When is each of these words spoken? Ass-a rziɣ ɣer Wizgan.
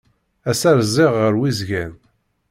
Ass-a 0.49 0.71
rziɣ 0.79 1.11
ɣer 1.21 1.33
Wizgan. 1.39 1.93